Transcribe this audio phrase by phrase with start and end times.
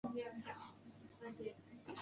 [0.03, 0.67] 刘熙在前赵灭亡
[1.21, 1.53] 后被杀。